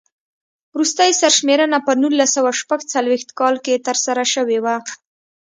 وروستۍ 0.73 1.11
سر 1.21 1.31
شمېرنه 1.37 1.77
په 1.85 1.91
نولس 2.01 2.29
سوه 2.35 2.51
شپږ 2.61 2.79
څلوېښت 2.93 3.29
کال 3.39 3.55
کې 3.65 3.83
ترسره 3.87 4.23
شوې 4.33 4.59
وه. 4.65 4.75